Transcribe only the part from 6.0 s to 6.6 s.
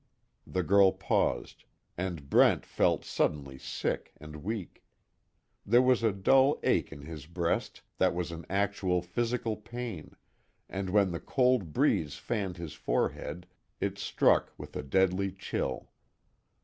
a dull